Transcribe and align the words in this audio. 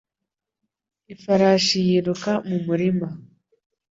Ifarashi 1.13 1.77
yiruka 1.87 2.31
mu 2.47 2.57
murima. 2.65 3.07